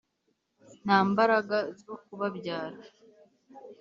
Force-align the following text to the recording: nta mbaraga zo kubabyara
nta 0.83 0.97
mbaraga 1.09 1.57
zo 1.83 1.93
kubabyara 2.03 2.77